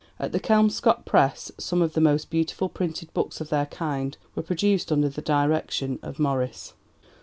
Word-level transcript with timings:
At 0.19 0.31
the 0.31 0.39
Kelmscott 0.39 1.05
Press 1.05 1.51
some 1.59 1.79
of 1.83 1.93
the 1.93 2.01
most 2.01 2.31
beautiful 2.31 2.69
printed 2.69 3.13
books 3.13 3.39
of 3.39 3.49
their 3.49 3.67
kind 3.67 4.17
were 4.33 4.41
produced 4.41 4.91
under 4.91 5.09
the 5.09 5.21
direction 5.21 5.99
of 6.01 6.17
Morris. 6.17 6.73